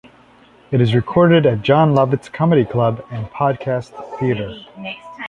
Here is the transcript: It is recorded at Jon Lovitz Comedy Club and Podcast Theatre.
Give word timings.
It 0.71 0.81
is 0.81 0.95
recorded 0.95 1.45
at 1.45 1.61
Jon 1.61 1.93
Lovitz 1.93 2.27
Comedy 2.33 2.65
Club 2.65 3.05
and 3.11 3.27
Podcast 3.27 3.91
Theatre. 4.19 4.57